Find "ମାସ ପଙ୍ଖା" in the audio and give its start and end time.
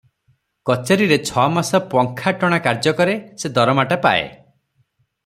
1.57-2.33